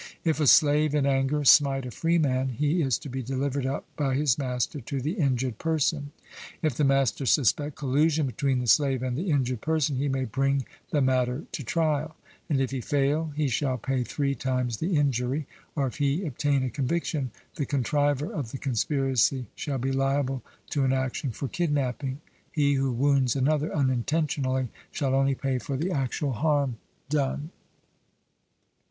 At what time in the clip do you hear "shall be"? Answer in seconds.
19.53-19.91